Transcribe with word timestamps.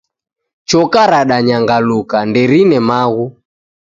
Choka 0.69 1.01
radanyangaluka, 1.13 2.17
nderine 2.29 2.77
maghu. 2.87 3.25